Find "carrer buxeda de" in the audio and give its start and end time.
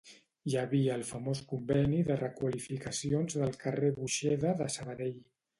3.67-4.73